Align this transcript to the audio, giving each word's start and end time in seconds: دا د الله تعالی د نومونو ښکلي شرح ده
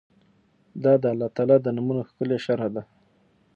دا 0.83 0.93
د 1.01 1.03
الله 1.13 1.29
تعالی 1.35 1.57
د 1.61 1.67
نومونو 1.75 2.01
ښکلي 2.09 2.37
شرح 2.45 2.67
ده 2.75 2.83